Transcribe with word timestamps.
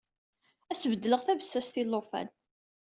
Ad 0.71 0.75
as-beddleɣ 0.77 1.21
tabessast 1.23 1.75
i 1.81 1.83
ulufan. 1.85 2.27